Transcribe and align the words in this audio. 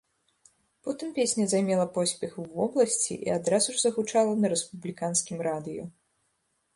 Потым 0.83 1.13
песня 1.13 1.45
займела 1.49 1.83
поспех 1.97 2.33
у 2.43 2.45
вобласці 2.55 3.13
і 3.27 3.33
адразу 3.37 3.75
ж 3.75 3.81
загучала 3.83 4.33
на 4.41 4.47
рэспубліканскім 4.55 5.37
радыё. 5.49 5.83